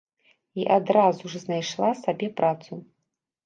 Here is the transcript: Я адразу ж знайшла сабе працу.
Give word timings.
Я 0.61 0.77
адразу 0.81 1.31
ж 1.35 1.43
знайшла 1.45 1.93
сабе 2.03 2.33
працу. 2.43 2.83